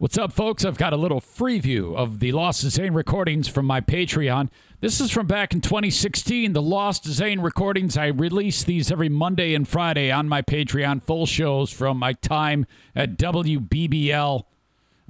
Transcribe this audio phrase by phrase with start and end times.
[0.00, 0.64] What's up, folks?
[0.64, 4.48] I've got a little free view of the Lost Zane recordings from my Patreon.
[4.80, 7.98] This is from back in 2016, the Lost Zane recordings.
[7.98, 12.64] I release these every Monday and Friday on my Patreon, full shows from my time
[12.96, 14.44] at WBBL.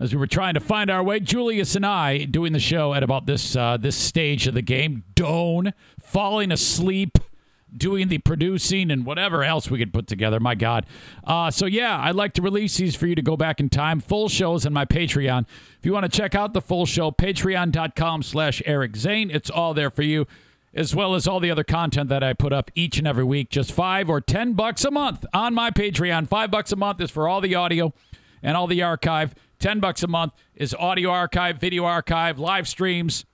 [0.00, 3.04] As we were trying to find our way, Julius and I doing the show at
[3.04, 7.16] about this uh, this stage of the game, Doane falling asleep
[7.76, 10.40] doing the producing and whatever else we could put together.
[10.40, 10.86] My God.
[11.24, 14.00] Uh, so, yeah, I'd like to release these for you to go back in time.
[14.00, 15.46] Full shows on my Patreon.
[15.78, 19.30] If you want to check out the full show, patreon.com slash Eric Zane.
[19.30, 20.26] It's all there for you,
[20.74, 23.50] as well as all the other content that I put up each and every week.
[23.50, 26.28] Just five or ten bucks a month on my Patreon.
[26.28, 27.92] Five bucks a month is for all the audio
[28.42, 29.34] and all the archive.
[29.58, 33.24] Ten bucks a month is audio archive, video archive, live streams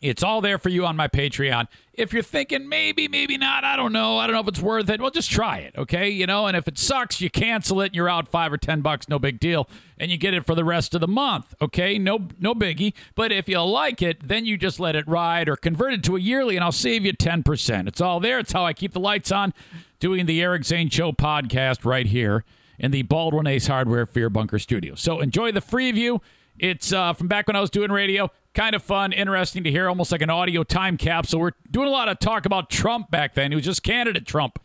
[0.00, 1.66] it's all there for you on my Patreon.
[1.94, 4.18] If you're thinking maybe, maybe not, I don't know.
[4.18, 5.00] I don't know if it's worth it.
[5.00, 6.10] Well, just try it, okay?
[6.10, 8.80] You know, and if it sucks, you cancel it and you're out five or ten
[8.80, 9.68] bucks, no big deal.
[9.96, 11.98] And you get it for the rest of the month, okay?
[11.98, 12.94] No no biggie.
[13.14, 16.16] But if you like it, then you just let it ride or convert it to
[16.16, 17.88] a yearly and I'll save you 10%.
[17.88, 18.40] It's all there.
[18.40, 19.54] It's how I keep the lights on
[20.00, 22.44] doing the Eric Zane Show podcast right here
[22.78, 24.94] in the Baldwin Ace Hardware Fear Bunker studio.
[24.96, 26.20] So enjoy the free view.
[26.58, 29.88] It's uh, from back when I was doing radio kind of fun, interesting to hear,
[29.88, 31.40] almost like an audio time capsule.
[31.40, 33.50] We're doing a lot of talk about Trump back then.
[33.50, 34.60] He was just candidate Trump.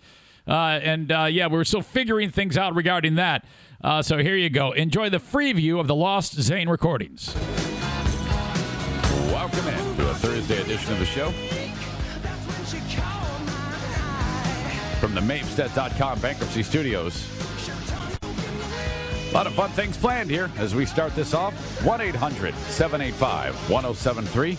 [0.47, 3.45] Uh, and uh, yeah, we were still figuring things out regarding that.
[3.83, 4.71] Uh, so here you go.
[4.71, 7.35] Enjoy the free view of the Lost Zane recordings.
[9.31, 11.31] Welcome in to a Thursday edition of the show.
[14.99, 17.38] From the Mapestet.com bankruptcy studios.
[19.29, 21.53] A lot of fun things planned here as we start this off.
[21.85, 24.57] 1 800 785 1073.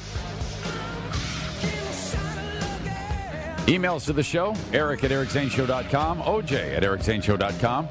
[3.66, 7.88] Emails to the show Eric at ericzaneshow.com, OJ at ericzaneshow.com.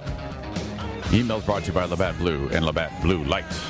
[1.09, 3.61] Emails brought to you by Labatt Blue and Labatt Blue Lights.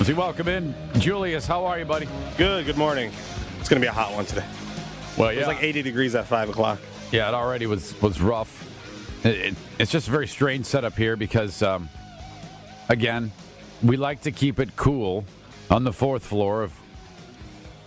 [0.00, 2.08] As we welcome in Julius, how are you, buddy?
[2.36, 3.10] Good, good morning.
[3.58, 4.44] It's going to be a hot one today.
[5.16, 5.40] Well, It yeah.
[5.40, 6.78] was like 80 degrees at 5 o'clock.
[7.10, 8.64] Yeah, it already was was rough.
[9.24, 11.88] It, it, it's just a very strange setup here because, um,
[12.88, 13.32] again,
[13.82, 15.24] we like to keep it cool
[15.70, 16.72] on the fourth floor of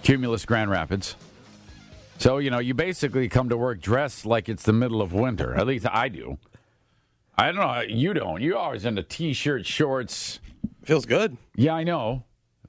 [0.04, 1.16] Cumulus Grand Rapids.
[2.18, 5.56] So you know, you basically come to work dressed like it's the middle of winter.
[5.56, 6.38] At least I do.
[7.36, 7.82] I don't know.
[7.82, 8.42] You don't.
[8.42, 10.40] You're always in the t-shirt, shorts.
[10.84, 11.38] Feels good.
[11.56, 12.26] Yeah, I know.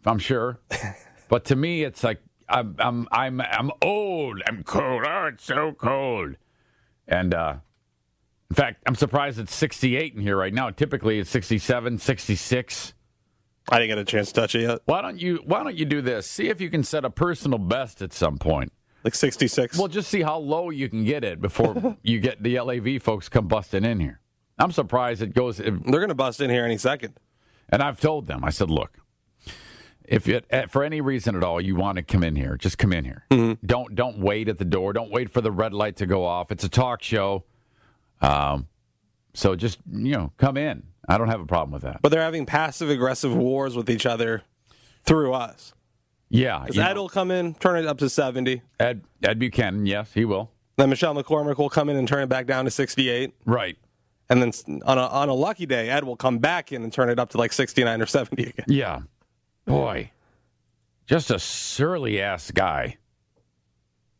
[0.06, 0.59] I'm sure.
[1.28, 4.43] but to me, it's like I'm I'm I'm I'm old.
[4.47, 5.05] I'm cold.
[5.06, 6.37] Oh, it's so cold.
[7.06, 7.56] And uh,
[8.53, 10.69] in fact, I'm surprised it's 68 in here right now.
[10.69, 12.93] Typically, it's 67, 66.
[13.71, 14.81] I didn't get a chance to touch it yet.
[14.85, 16.27] Why don't you Why don't you do this?
[16.27, 18.71] See if you can set a personal best at some point.
[19.05, 19.79] Like 66.
[19.79, 23.31] Well, just see how low you can get it before you get the LAV folks
[23.31, 24.21] come busting in here.
[24.59, 25.57] I'm surprised it goes.
[25.57, 27.19] They're going to bust in here any second.
[27.71, 28.99] And I've told them, I said, look,
[30.05, 32.77] if it, eh, for any reason at all you want to come in here, just
[32.77, 33.25] come in here.
[33.65, 34.93] Don't don't wait at the door.
[34.93, 36.53] Don't wait for the red light to go off.
[36.53, 37.45] It's a talk show.
[38.22, 38.69] Um,
[39.34, 40.84] so just you know, come in.
[41.09, 42.00] I don't have a problem with that.
[42.00, 44.43] But they're having passive aggressive wars with each other
[45.05, 45.75] through us.
[46.31, 48.62] Yeah, Ed know, will come in, turn it up to 70.
[48.81, 50.50] Ed Ed Buchanan, yes, he will.
[50.77, 53.34] Then Michelle McCormick will come in and turn it back down to 68.
[53.44, 53.77] Right.
[54.31, 57.10] And then on a, on a lucky day, Ed will come back in and turn
[57.10, 58.65] it up to like 69 or 70 again.
[58.66, 59.00] Yeah.
[59.66, 60.10] Boy,
[61.06, 62.97] just a surly ass guy.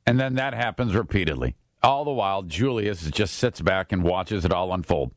[0.06, 1.56] And then that happens repeatedly.
[1.82, 5.12] All the while, Julius just sits back and watches it all unfold.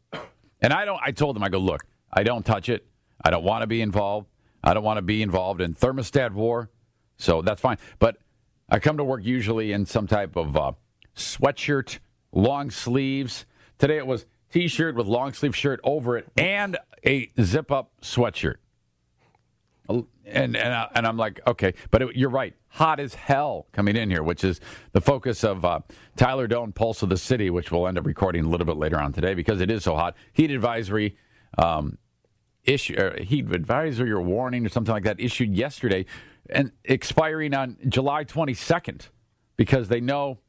[0.61, 0.99] And I don't.
[1.03, 2.87] I told him, I go, look, I don't touch it.
[3.23, 4.27] I don't want to be involved.
[4.63, 6.71] I don't want to be involved in thermostat war.
[7.17, 7.77] So that's fine.
[7.99, 8.17] But
[8.67, 10.71] I come to work usually in some type of uh,
[11.15, 11.99] sweatshirt,
[12.31, 13.45] long sleeves.
[13.77, 18.55] Today it was t-shirt with long sleeve shirt over it and a zip up sweatshirt.
[19.87, 22.55] And and I, and I'm like, okay, but it, you're right.
[22.69, 24.59] Hot as hell coming in here, which is
[24.91, 25.79] the focus of uh,
[26.15, 28.99] Tyler Doane, Pulse of the City, which we'll end up recording a little bit later
[28.99, 30.15] on today because it is so hot.
[30.33, 31.17] Heat advisory
[31.57, 31.97] um,
[32.63, 36.05] issue, or heat advisory or warning or something like that issued yesterday,
[36.49, 39.09] and expiring on July 22nd
[39.57, 40.39] because they know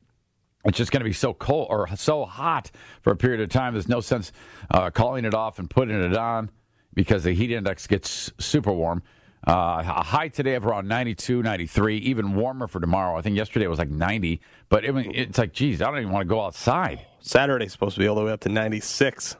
[0.64, 2.70] it's just going to be so cold or so hot
[3.02, 3.74] for a period of time.
[3.74, 4.32] There's no sense
[4.70, 6.50] uh, calling it off and putting it on
[6.92, 9.02] because the heat index gets super warm.
[9.46, 13.16] Uh, a high today of around 92, 93, even warmer for tomorrow.
[13.16, 16.10] I think yesterday it was like 90, but it, it's like, geez, I don't even
[16.12, 17.06] want to go outside.
[17.20, 19.36] Saturday's supposed to be all the way up to 96.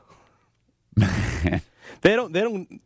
[0.97, 1.61] they
[2.03, 2.81] don't they don't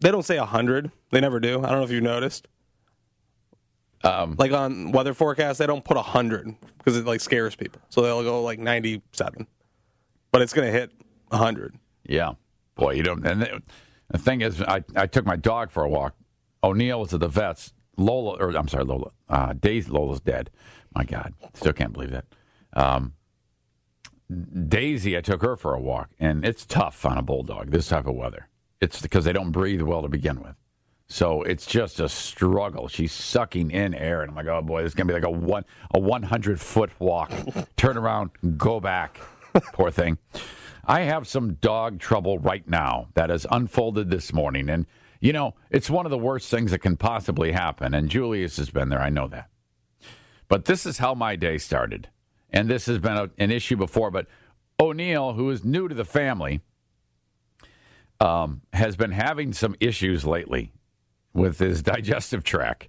[0.00, 0.90] they don't say 100.
[1.10, 1.58] They never do.
[1.58, 2.48] I don't know if you noticed.
[4.04, 7.80] Um, Like on weather forecast, they don't put 100 because it like scares people.
[7.88, 9.46] So they'll go like 97.
[10.30, 10.92] But it's going to hit
[11.28, 11.76] 100.
[12.04, 12.32] Yeah,
[12.74, 13.26] boy, you don't.
[13.26, 13.62] And
[14.10, 16.14] The thing is, I, I took my dog for a walk.
[16.62, 17.72] O'Neil was at the vet's.
[17.96, 19.10] Lola, or I'm sorry, Lola.
[19.28, 20.50] Uh, Daisy, Lola's dead.
[20.94, 22.26] My God, still can't believe that.
[22.74, 23.14] Um,
[24.68, 28.06] Daisy, I took her for a walk, and it's tough on a bulldog this type
[28.06, 28.48] of weather.
[28.80, 30.54] It's because they don't breathe well to begin with.
[31.08, 32.86] So it's just a struggle.
[32.86, 35.30] She's sucking in air, and I'm like, oh boy, this is gonna be like a
[35.30, 35.64] one
[35.94, 37.32] a 100 foot walk.
[37.76, 39.18] Turn around, go back.
[39.72, 40.18] Poor thing.
[40.84, 44.86] I have some dog trouble right now that has unfolded this morning, and
[45.20, 47.94] you know it's one of the worst things that can possibly happen.
[47.94, 49.00] And Julius has been there.
[49.00, 49.48] I know that.
[50.48, 52.08] But this is how my day started,
[52.50, 54.10] and this has been a, an issue before.
[54.10, 54.26] But
[54.80, 56.60] O'Neil, who is new to the family,
[58.20, 60.72] um, has been having some issues lately
[61.34, 62.88] with his digestive tract.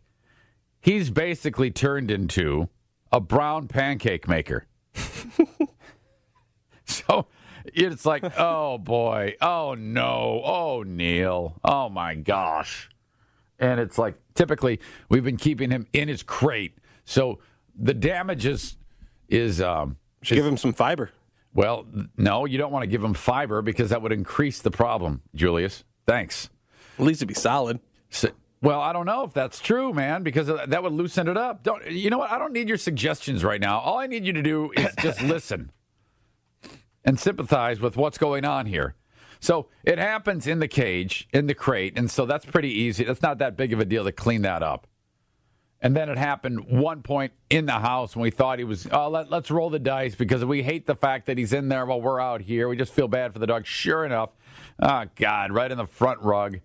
[0.81, 2.69] He's basically turned into
[3.11, 4.67] a brown pancake maker.
[6.85, 7.27] so
[7.65, 12.89] it's like, oh boy, oh no, oh Neil, oh my gosh.
[13.59, 14.79] And it's like, typically,
[15.09, 16.77] we've been keeping him in his crate.
[17.03, 17.39] So
[17.77, 18.77] the damage is,
[19.27, 21.11] is um, Should give him some fiber.
[21.53, 21.85] well,
[22.15, 25.83] no, you don't want to give him fiber because that would increase the problem, Julius.
[26.07, 26.49] Thanks.
[26.97, 27.79] At least it'd be solid.
[28.09, 28.29] So,
[28.61, 31.63] well, I don't know if that's true, man, because that would loosen it up.
[31.63, 32.31] Don't you know what?
[32.31, 33.79] I don't need your suggestions right now.
[33.79, 35.71] All I need you to do is just listen
[37.09, 38.93] and sympathize with what's going on here.
[39.39, 43.03] So it happens in the cage, in the crate, and so that's pretty easy.
[43.03, 44.85] That's not that big of a deal to clean that up.
[45.81, 49.09] And then it happened one point in the house when we thought he was, oh,
[49.09, 51.99] let, let's roll the dice because we hate the fact that he's in there while
[51.99, 52.69] we're out here.
[52.69, 53.65] We just feel bad for the dog.
[53.65, 54.31] Sure enough,
[54.79, 56.59] oh, God, right in the front rug,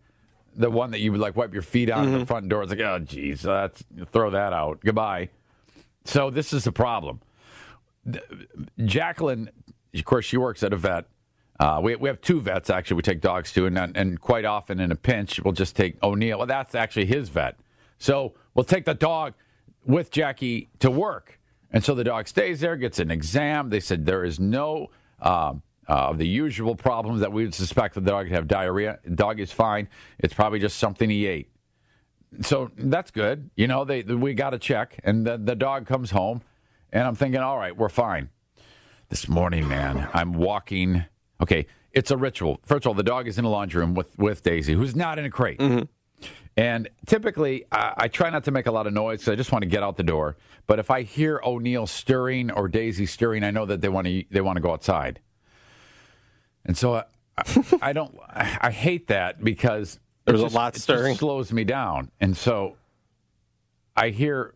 [0.54, 2.24] the one that you would like wipe your feet on at the mm-hmm.
[2.24, 2.64] front door.
[2.64, 3.82] It's like, oh, geez, that's,
[4.12, 4.80] throw that out.
[4.84, 5.30] Goodbye.
[6.04, 7.22] So this is the problem.
[8.84, 9.48] Jacqueline,
[9.94, 11.06] of course, she works at a vet.
[11.60, 14.80] Uh, we, we have two vets, actually, we take dogs to, and, and quite often
[14.80, 16.38] in a pinch, we'll just take O'Neil.
[16.38, 17.56] Well, that's actually his vet.
[17.98, 19.34] So we'll take the dog
[19.86, 21.38] with Jackie to work.
[21.70, 23.68] And so the dog stays there, gets an exam.
[23.68, 27.94] They said there is no um, uh, of the usual problems that we would suspect
[27.94, 28.98] the dog to have diarrhea.
[29.04, 29.88] The dog is fine.
[30.18, 31.50] It's probably just something he ate.
[32.42, 33.50] So that's good.
[33.56, 35.00] You know, they we got a check.
[35.04, 36.42] And the, the dog comes home,
[36.92, 38.30] and I'm thinking, all right, we're fine.
[39.08, 41.04] This morning, man, I'm walking.
[41.40, 42.58] Okay, it's a ritual.
[42.64, 45.18] First of all, the dog is in the laundry room with, with Daisy, who's not
[45.18, 45.58] in a crate.
[45.58, 46.26] Mm-hmm.
[46.56, 49.52] And typically, I, I try not to make a lot of noise because I just
[49.52, 50.36] want to get out the door.
[50.66, 54.24] But if I hear O'Neil stirring or Daisy stirring, I know that they want to
[54.30, 55.20] they want to go outside.
[56.64, 57.04] And so I,
[57.82, 58.16] I don't.
[58.28, 61.16] I, I hate that because There's it a just- lot just stirring.
[61.16, 62.10] slows me down.
[62.20, 62.76] And so
[63.96, 64.54] I hear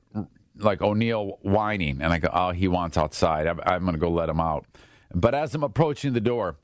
[0.58, 3.46] like O'Neil whining, and I go, "Oh, he wants outside.
[3.46, 4.66] I'm, I'm going to go let him out."
[5.14, 6.56] But as I'm approaching the door,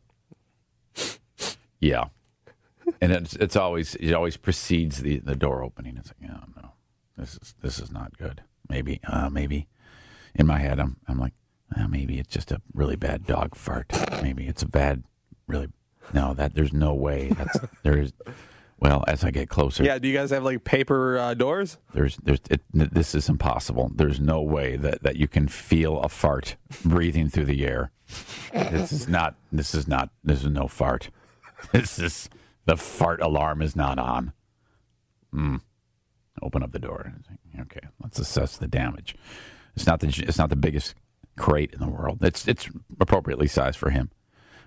[1.80, 2.06] yeah,
[3.00, 5.96] and it's it's always it always precedes the, the door opening.
[5.96, 6.72] It's like, oh no,
[7.16, 8.42] this is this is not good.
[8.68, 9.68] Maybe, uh, maybe
[10.34, 11.34] in my head, I'm I'm like,
[11.76, 13.86] uh, maybe it's just a really bad dog fart.
[14.22, 15.04] Maybe it's a bad,
[15.46, 15.68] really.
[16.12, 17.28] No, that there's no way.
[17.28, 18.12] That's there's.
[18.84, 19.98] Well, as I get closer, Yeah.
[19.98, 21.78] Do you guys have like paper uh, doors?
[21.94, 23.90] there's there's it, this is impossible.
[23.94, 27.92] There's no way that, that you can feel a fart breathing through the air.
[28.52, 31.08] This is not this is not this is no fart.
[31.72, 32.28] This is
[32.66, 34.34] the fart alarm is not on.
[35.32, 35.56] Hmm.
[36.42, 37.14] Open up the door.
[37.58, 39.16] Okay, let's assess the damage.
[39.74, 40.94] It's not the it's not the biggest
[41.38, 42.22] crate in the world.
[42.22, 42.68] It's it's
[43.00, 44.10] appropriately sized for him.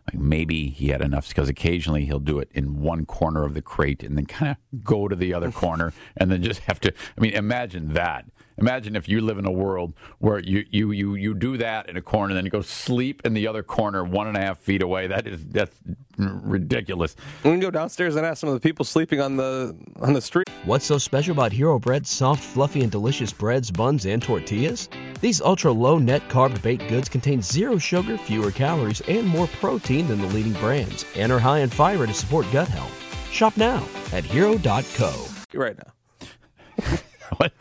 [0.08, 3.62] Like maybe he had enough because occasionally he'll do it in one corner of the
[3.62, 6.94] crate and then kind of go to the other corner and then just have to.
[7.18, 8.26] I mean, imagine that.
[8.60, 11.98] Imagine if you live in a world where you you you you do that in
[11.98, 14.58] a corner, and then you go sleep in the other corner, one and a half
[14.58, 15.06] feet away.
[15.06, 15.78] That is that's
[16.18, 17.16] ridiculous.
[17.44, 20.22] We can go downstairs and ask some of the people sleeping on the on the
[20.22, 20.50] street.
[20.66, 24.90] What's so special about Hero Bread's soft, fluffy, and delicious breads, buns, and tortillas?
[25.22, 30.08] These ultra low net carb baked goods contain zero sugar, fewer calories, and more protein
[30.08, 33.32] than the leading brands, and are high in fiber to support gut health.
[33.32, 35.26] Shop now at hero.co.
[35.54, 36.98] right now.
[37.38, 37.52] What?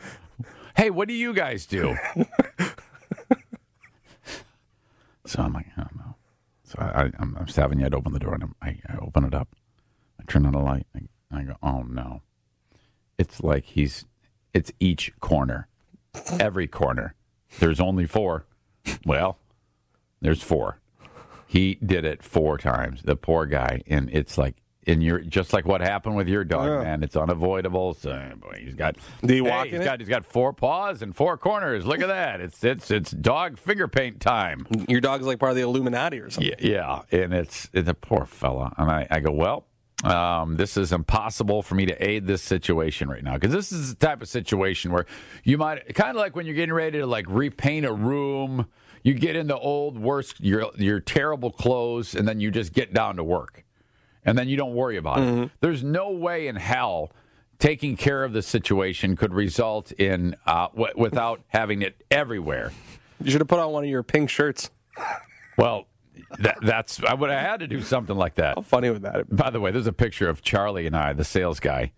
[0.76, 1.96] Hey, what do you guys do?
[5.24, 6.16] so I'm like, I don't know.
[6.64, 9.32] So I, I, I'm, stabbing yet open the door and I'm, I, I open it
[9.32, 9.56] up.
[10.20, 10.86] I turn on the light.
[10.92, 12.20] And I go, oh no.
[13.18, 14.04] It's like he's,
[14.52, 15.66] it's each corner,
[16.38, 17.14] every corner.
[17.58, 18.44] There's only four.
[19.06, 19.38] Well,
[20.20, 20.80] there's four.
[21.46, 23.80] He did it four times, the poor guy.
[23.86, 24.56] And it's like,
[24.86, 26.82] and you're just like what happened with your dog, Yeah.
[26.82, 27.02] man.
[27.02, 27.94] It's unavoidable.
[27.94, 28.96] So boy, he's got.
[29.24, 29.84] Do you Hey, he's it?
[29.84, 31.84] got he's got four paws and four corners.
[31.86, 32.40] Look at that.
[32.40, 34.66] It's it's it's dog finger paint time.
[34.88, 36.54] Your dog's like part of the Illuminati or something.
[36.58, 37.22] Yeah, yeah.
[37.22, 38.72] and it's it's a poor fella.
[38.78, 39.66] And I, I go, well,
[40.04, 43.94] Um, this is impossible for me to aid this situation right now because this is
[43.94, 45.06] the type of situation where
[45.42, 48.66] you might kind of like when you're getting ready to like repaint a room.
[49.02, 52.92] You get in the old worst your your terrible clothes, and then you just get
[52.92, 53.64] down to work,
[54.26, 55.50] and then you don't worry about it.
[55.60, 57.10] There's no way in hell
[57.58, 62.70] taking care of the situation could result in uh, w- without having it everywhere.
[63.22, 64.70] You should have put on one of your pink shirts.
[65.56, 65.86] Well,
[66.40, 68.56] that, that's I would have had to do something like that.
[68.56, 69.34] How funny would that?
[69.34, 71.92] By the way, there's a picture of Charlie and I, the sales guy,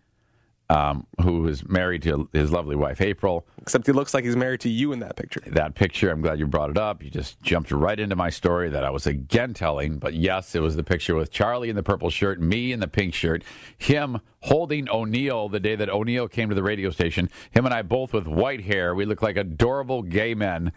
[0.71, 3.47] um, who is married to his lovely wife April.
[3.63, 5.41] Except he looks like he's married to you in that picture.
[5.47, 7.03] That picture, I'm glad you brought it up.
[7.03, 9.99] You just jumped right into my story that I was again telling.
[9.99, 12.89] But yes, it was the picture with Charlie in the purple shirt, me in the
[12.89, 13.43] pink shirt,
[13.77, 17.31] him holding O'Neil the day that O'Neil came to the radio station.
[17.51, 18.95] Him and I both with white hair.
[18.95, 20.73] We look like adorable gay men,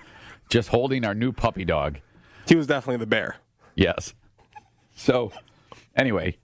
[0.49, 1.99] just holding our new puppy dog.
[2.47, 3.37] He was definitely the bear.
[3.75, 4.13] Yes.
[4.95, 5.31] So,
[5.95, 6.37] anyway,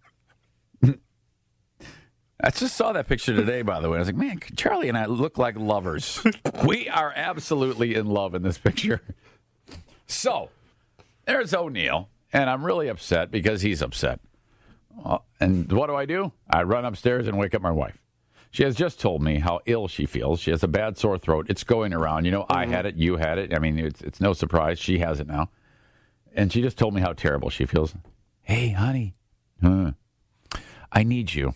[2.40, 3.98] I just saw that picture today, by the way.
[3.98, 6.24] I was like, man, Charlie and I look like lovers.
[6.66, 9.02] we are absolutely in love in this picture.
[10.06, 10.50] So,
[11.26, 14.20] there's O'Neil, and I'm really upset because he's upset.
[15.40, 16.32] And what do I do?
[16.50, 17.98] I run upstairs and wake up my wife.
[18.52, 20.40] She has just told me how ill she feels.
[20.40, 21.48] She has a bad sore throat.
[21.50, 22.26] It's going around.
[22.26, 22.74] You know, I mm-hmm.
[22.74, 23.54] had it, you had it.
[23.54, 24.80] I mean, it's, it's no surprise.
[24.80, 25.50] She has it now.
[26.34, 27.94] And she just told me how terrible she feels.
[28.42, 29.16] Hey, honey,
[29.62, 29.92] huh,
[30.92, 31.54] I need you.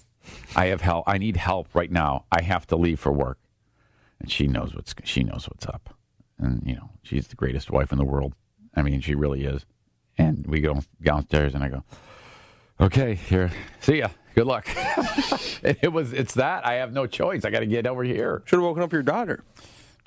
[0.55, 1.05] I have help.
[1.07, 2.25] I need help right now.
[2.31, 3.37] I have to leave for work.
[4.19, 5.95] And she knows what's she knows what's up.
[6.37, 8.33] And you know, she's the greatest wife in the world.
[8.75, 9.65] I mean, she really is.
[10.17, 11.83] And we go downstairs, and I go,
[12.79, 14.09] "Okay, here, see ya.
[14.35, 14.67] Good luck."
[15.63, 16.13] it was.
[16.13, 16.65] It's that.
[16.65, 17.45] I have no choice.
[17.45, 18.43] I got to get over here.
[18.45, 19.43] Should have woken up your daughter.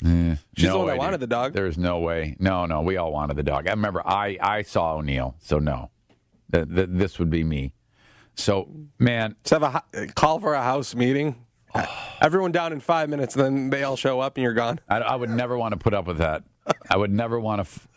[0.05, 1.53] Eh, She's the no one that wanted the dog.
[1.53, 2.37] There's no way.
[2.39, 3.67] No, no, we all wanted the dog.
[3.67, 5.91] I remember I, I saw O'Neil, so no,
[6.53, 7.73] th- th- this would be me.
[8.37, 11.45] So, man, Just have a call for a house meeting.
[12.21, 14.81] Everyone down in five minutes, and then they all show up, and you're gone.
[14.89, 16.45] I, I would never want to put up with that.
[16.89, 17.89] I would never want to f-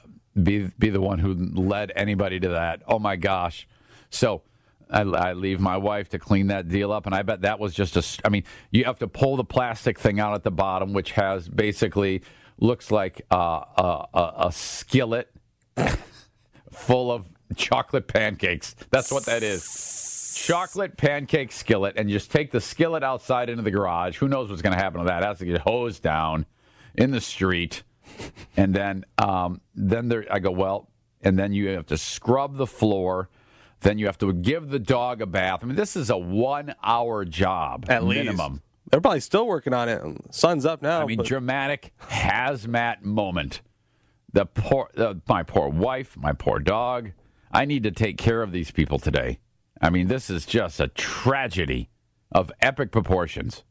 [0.42, 2.82] be be the one who led anybody to that.
[2.88, 3.68] Oh my gosh!
[4.10, 4.42] So
[4.90, 7.74] I, I leave my wife to clean that deal up, and I bet that was
[7.74, 8.04] just a.
[8.26, 11.48] I mean, you have to pull the plastic thing out at the bottom, which has
[11.48, 12.24] basically
[12.60, 15.32] looks like uh, a, a, a skillet
[16.72, 17.26] full of
[17.56, 18.76] chocolate pancakes.
[18.90, 19.64] That's what that is.
[20.46, 24.18] Chocolate pancake skillet, and just take the skillet outside into the garage.
[24.18, 25.24] Who knows what's going to happen to that?
[25.24, 26.46] It has to get hosed down
[26.96, 27.84] in the street,
[28.58, 30.26] and then um, then there.
[30.32, 30.90] I go well,
[31.22, 33.30] and then you have to scrub the floor.
[33.82, 35.60] Then you have to give the dog a bath.
[35.62, 38.26] I mean, this is a one-hour job At least.
[38.26, 38.64] minimum.
[38.90, 40.02] They're probably still working on it.
[40.32, 41.02] Sun's up now.
[41.02, 43.62] I mean, but- dramatic hazmat moment.
[44.34, 47.12] The poor, the, my poor wife, my poor dog.
[47.52, 49.40] I need to take care of these people today.
[49.82, 51.90] I mean, this is just a tragedy
[52.32, 53.64] of epic proportions.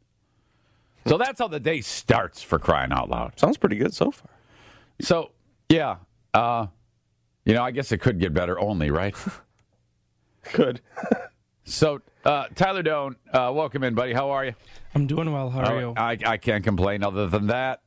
[1.07, 3.39] So that's how the day starts for crying out loud.
[3.39, 4.31] sounds pretty good so far.
[5.01, 5.31] So
[5.69, 5.97] yeah,
[6.35, 6.67] uh,
[7.45, 9.15] you know, I guess it could get better only, right?
[10.53, 10.81] Good.
[11.65, 14.13] so uh, Tyler Doane, uh, welcome in, buddy.
[14.13, 14.55] How are you?
[14.95, 15.51] I'm doing well.
[15.51, 15.95] How are you?
[15.97, 17.83] I, I can't complain other than that.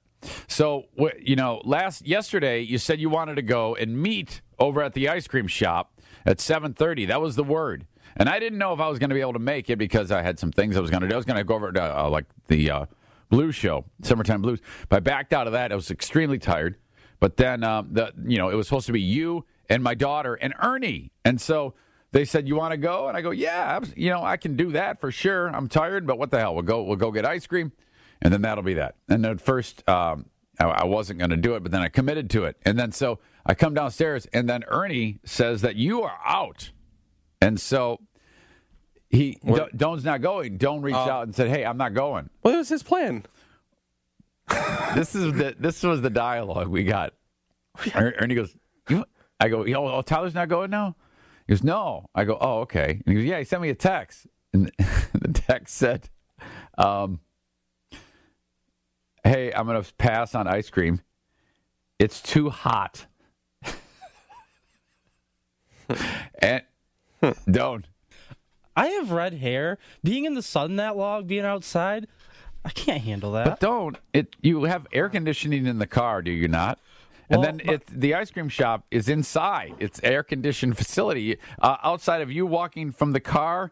[0.48, 4.82] So, wh- you know, last yesterday you said you wanted to go and meet over
[4.82, 5.94] at the ice cream shop
[6.26, 7.08] at 7:30.
[7.08, 7.86] That was the word.
[8.20, 10.12] And I didn't know if I was going to be able to make it because
[10.12, 11.16] I had some things I was going to do.
[11.16, 12.86] I was going to go over to uh, like the uh,
[13.30, 14.60] blues show, Summertime Blues.
[14.90, 15.72] But I backed out of that.
[15.72, 16.76] I was extremely tired.
[17.20, 20.36] But then um, the you know, it was supposed to be you and my daughter
[20.36, 21.12] and Ernie.
[21.24, 21.74] And so
[22.12, 24.56] they said, "You want to go?" And I go, "Yeah, abs- you know, I can
[24.56, 25.48] do that for sure.
[25.48, 26.56] I'm tired, but what the hell?
[26.56, 26.84] We'll go.
[26.84, 27.72] We'll go get ice cream,
[28.22, 30.26] and then that'll be that." And at first, um,
[30.60, 32.58] I, I wasn't going to do it, but then I committed to it.
[32.64, 36.72] And then so I come downstairs, and then Ernie says that you are out,
[37.42, 38.00] and so
[39.10, 40.58] he Do, Doane's not going.
[40.58, 43.24] Doane reached out and said, "Hey, I'm not going." Well, it was his plan.
[44.96, 47.14] this is the this was the dialogue we got.
[47.96, 48.56] Er- Ernie goes,
[48.90, 49.06] you,
[49.40, 50.96] I go, oh, oh, Tyler's not going now.
[51.48, 52.10] He goes, no.
[52.14, 53.02] I go, oh, okay.
[53.04, 53.40] And he goes, yeah.
[53.40, 54.72] He sent me a text, and
[55.14, 56.10] the text said,
[56.78, 57.20] um,
[59.24, 61.02] "Hey, I'm gonna pass on ice cream.
[61.98, 63.06] It's too hot."
[66.40, 66.62] and
[67.50, 67.86] don't.
[68.80, 69.78] I have red hair.
[70.04, 72.08] Being in the sun that long, being outside,
[72.66, 73.46] I can't handle that.
[73.46, 74.36] But don't it.
[74.42, 76.80] You have air conditioning in the car, do you not?
[77.30, 79.76] And Well, then but- it, the ice cream shop is inside.
[79.80, 81.38] It's air conditioned facility.
[81.62, 83.72] Uh, outside of you walking from the car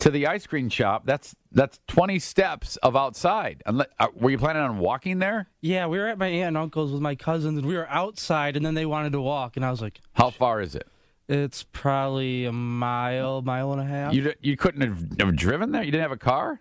[0.00, 3.62] to the ice cream shop, that's that's twenty steps of outside.
[3.66, 5.48] Unle- uh, were you planning on walking there?
[5.60, 8.56] yeah, we were at my aunt and uncle's with my cousins, and we were outside,
[8.56, 10.86] and then they wanted to walk, and I was like, How far is it?
[11.28, 14.14] It's probably a mile, mile and a half.
[14.14, 15.82] You you couldn't have, have driven there.
[15.82, 16.60] You didn't have a car.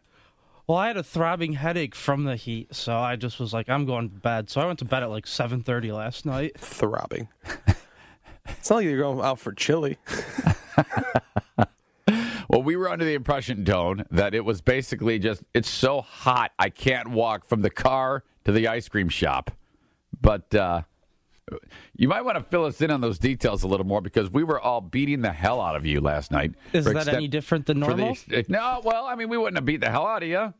[0.68, 3.86] well, I had a throbbing headache from the heat, so I just was like, I'm
[3.86, 4.50] going to bed.
[4.50, 6.58] So I went to bed at like 7:30 last night.
[6.60, 7.30] Throbbing.
[8.46, 9.98] it's not like you're going out for chili.
[12.50, 16.52] Well, we were under the impression, Doane, that it was basically just it's so hot
[16.58, 19.52] I can't walk from the car to the ice cream shop.
[20.22, 20.84] But uh,
[21.96, 24.44] you might want to fill us in on those details a little more because we
[24.44, 26.54] were all beating the hell out of you last night.
[26.74, 28.18] Is that extent- any different than normal?
[28.28, 30.54] the- no, well, I mean, we wouldn't have beat the hell out of you.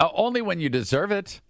[0.00, 1.40] Uh, only when you deserve it.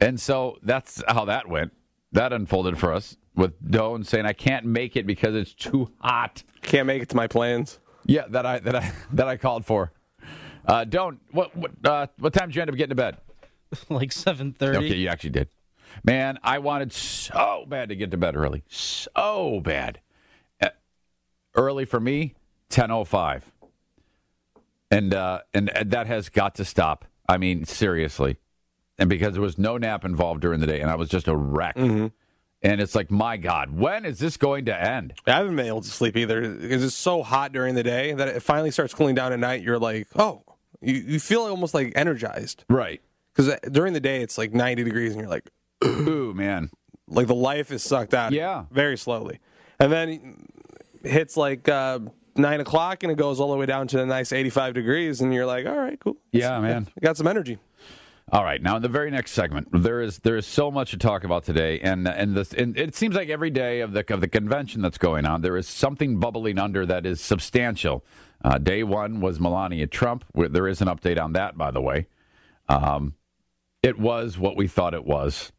[0.00, 1.72] And so that's how that went.
[2.12, 6.42] That unfolded for us with Doane saying, I can't make it because it's too hot.
[6.62, 7.78] Can't make it to my plans.
[8.06, 9.92] Yeah, that I that I that I called for.
[10.66, 13.18] Uh, don't what what uh, what time did you end up getting to bed?
[13.88, 14.76] like 7:30.
[14.76, 15.48] Okay, you actually did.
[16.04, 20.00] Man, I wanted so bad to get to bed early, so bad.
[20.60, 20.68] Uh,
[21.54, 22.34] early for me,
[22.68, 23.44] ten oh five,
[24.90, 27.04] and uh, and and that has got to stop.
[27.28, 28.36] I mean, seriously,
[28.98, 31.36] and because there was no nap involved during the day, and I was just a
[31.36, 31.76] wreck.
[32.62, 35.14] And it's like, my God, when is this going to end?
[35.26, 38.28] I haven't been able to sleep either because it's so hot during the day that
[38.28, 39.62] it finally starts cooling down at night.
[39.62, 40.42] You're like, oh,
[40.82, 43.00] you, you feel almost like energized Right.
[43.32, 45.48] because during the day it's like 90 degrees and you're like,
[45.84, 46.70] Ooh, man.
[47.08, 48.32] like the life is sucked out.
[48.32, 48.64] Yeah.
[48.70, 49.40] very slowly,
[49.78, 50.08] and then
[51.02, 52.00] it hits like uh,
[52.36, 55.32] nine o'clock and it goes all the way down to a nice 85 degrees, and
[55.32, 56.16] you're like, all right, cool.
[56.32, 56.88] Yeah, man.
[56.96, 57.58] I got some energy.
[58.32, 60.96] All right, now in the very next segment, there is there is so much to
[60.96, 64.20] talk about today, and and this and it seems like every day of the of
[64.20, 68.04] the convention that's going on, there is something bubbling under that is substantial.
[68.44, 70.24] Uh, day one was Melania Trump.
[70.34, 72.06] There is an update on that, by the way.
[72.68, 73.14] Um,
[73.82, 75.50] it was what we thought it was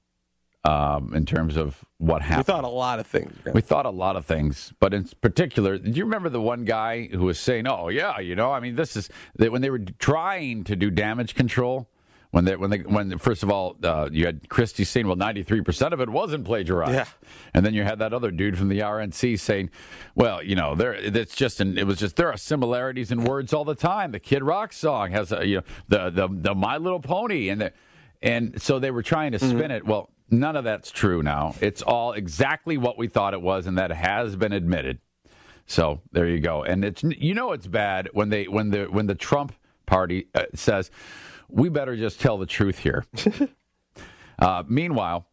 [0.63, 2.47] um, in terms of what happened.
[2.47, 3.33] We thought a lot of things.
[3.53, 7.07] We thought a lot of things, but in particular, do you remember the one guy
[7.07, 9.79] who was saying, "Oh yeah, you know, I mean, this is that when they were
[9.99, 11.87] trying to do damage control."
[12.33, 15.43] When they, when they, when first of all, uh, you had Christie saying, "Well, ninety
[15.43, 17.05] three percent of it wasn't plagiarized," Yeah.
[17.53, 19.69] and then you had that other dude from the RNC saying,
[20.15, 23.51] "Well, you know, there, it's just, an, it was just there are similarities in words
[23.51, 24.13] all the time.
[24.13, 27.59] The Kid Rock song has a, you know, the the the My Little Pony, and
[27.59, 27.73] the,
[28.21, 29.85] and so they were trying to spin it.
[29.85, 31.55] Well, none of that's true now.
[31.61, 34.99] It's all exactly what we thought it was, and that has been admitted.
[35.67, 36.63] So there you go.
[36.63, 39.53] And it's you know it's bad when they when the when the Trump
[39.85, 40.89] party uh, says
[41.49, 43.05] we better just tell the truth here.
[44.39, 45.27] uh, meanwhile,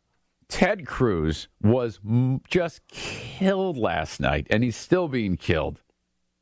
[0.48, 5.80] Ted Cruz was m- just killed last night, and he's still being killed.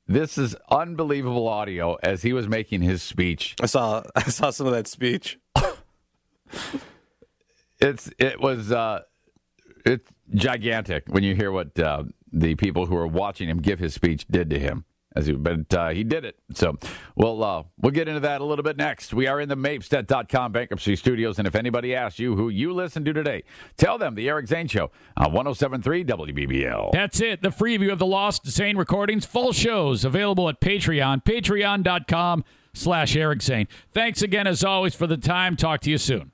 [0.08, 3.56] This is unbelievable audio as he was making his speech.
[3.60, 5.38] I saw I saw some of that speech.
[7.80, 9.00] it's it was uh
[9.84, 13.94] it's gigantic when you hear what uh, the people who are watching him give his
[13.94, 14.84] speech did to him
[15.14, 16.76] as he but uh, he did it so
[17.14, 20.52] we'll uh, we'll get into that a little bit next we are in the mapestet.com
[20.52, 23.42] bankruptcy studios and if anybody asks you who you listen to today
[23.76, 27.42] tell them the eric zane show on 1073 wbbl That's it.
[27.42, 33.16] The free view of the Lost Zane recordings, full shows available at Patreon, patreon.com slash
[33.16, 33.68] Eric Zane.
[33.92, 35.56] Thanks again, as always, for the time.
[35.56, 36.32] Talk to you soon.